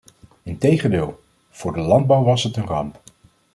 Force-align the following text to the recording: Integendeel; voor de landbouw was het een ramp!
Integendeel; 0.43 1.23
voor 1.49 1.73
de 1.73 1.79
landbouw 1.79 2.23
was 2.23 2.43
het 2.43 2.57
een 2.57 2.65
ramp! 2.67 3.01